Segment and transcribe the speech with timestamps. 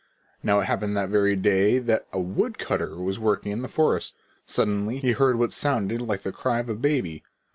[0.41, 4.15] Now it happened that very day that a woodcutter was working in the forest.
[4.47, 7.21] Suddenly he heard what sounded like the cry of a baby.